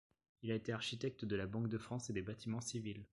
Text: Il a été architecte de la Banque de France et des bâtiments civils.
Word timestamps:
Il 0.41 0.49
a 0.49 0.55
été 0.55 0.71
architecte 0.73 1.25
de 1.25 1.35
la 1.35 1.45
Banque 1.45 1.67
de 1.67 1.77
France 1.77 2.09
et 2.09 2.13
des 2.13 2.23
bâtiments 2.23 2.59
civils. 2.59 3.05